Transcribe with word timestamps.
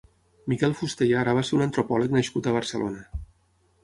Miquel 0.51 0.71
Fusté 0.77 1.07
i 1.11 1.11
Ara 1.23 1.35
va 1.39 1.43
ser 1.49 1.53
un 1.57 1.63
antropòleg 1.65 2.15
nascut 2.17 2.49
a 2.49 2.55
Barcelona. 2.57 3.05